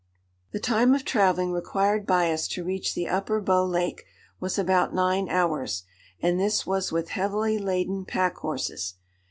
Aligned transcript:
]The 0.53 0.59
time 0.59 0.95
of 0.95 1.05
travelling 1.05 1.51
required 1.51 2.07
by 2.07 2.31
us 2.31 2.47
to 2.47 2.63
reach 2.63 2.95
the 2.95 3.07
Upper 3.07 3.39
Bow 3.39 3.63
Lake 3.63 4.03
was 4.39 4.57
about 4.57 4.95
nine 4.95 5.29
hours, 5.29 5.83
and 6.19 6.39
this 6.39 6.65
was 6.65 6.91
with 6.91 7.09
heavily 7.09 7.59
laden 7.59 8.05
pack 8.05 8.37
horses. 8.37 8.95